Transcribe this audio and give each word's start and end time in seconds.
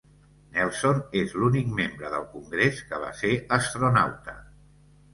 Nelson 0.53 1.01
és 1.21 1.35
l'únic 1.41 1.69
membre 1.81 2.11
del 2.15 2.27
congrés 2.33 2.83
que 2.89 3.03
va 3.07 3.15
ser 3.23 3.37
astronauta. 3.63 4.39